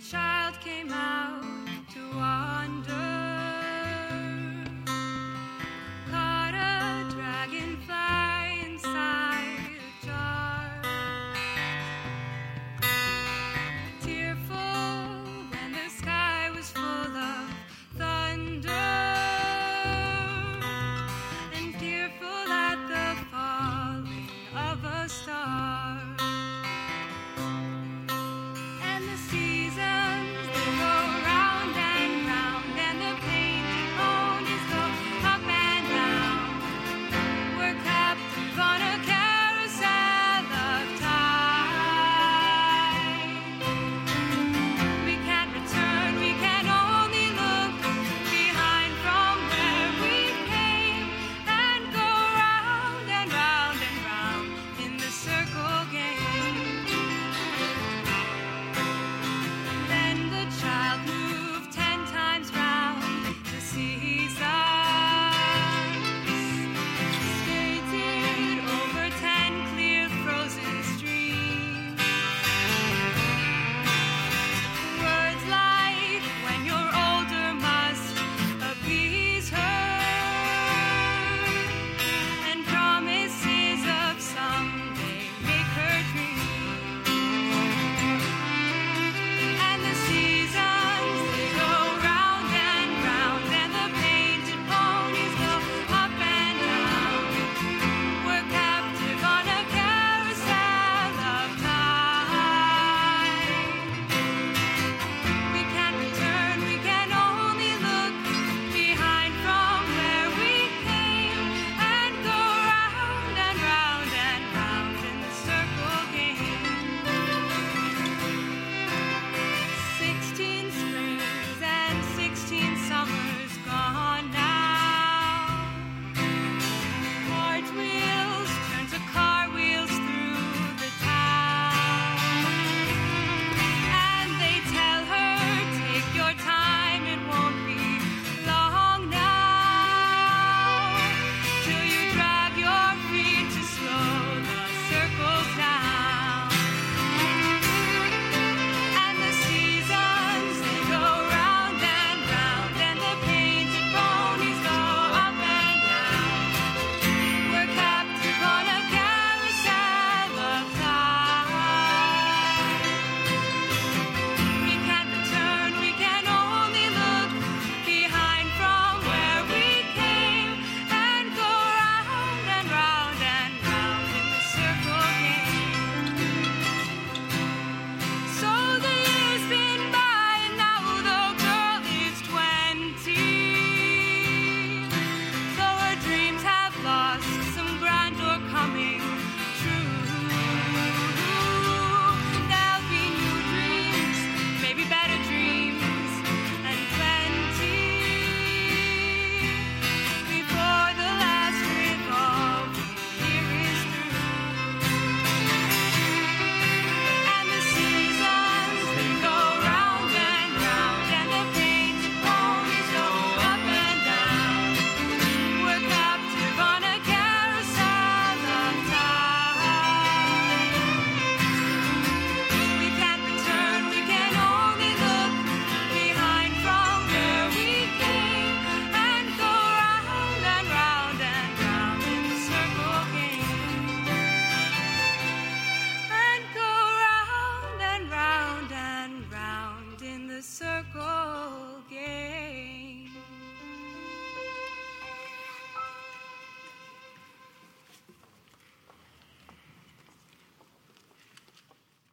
[0.00, 0.37] child.